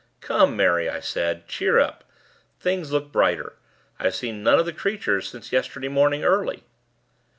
[0.19, 1.47] 'Come, Mary,' I said.
[1.47, 2.03] 'Cheer up!
[2.59, 3.53] Things look brighter.
[3.99, 6.63] I've seen none of the creatures since yesterday morning, early.'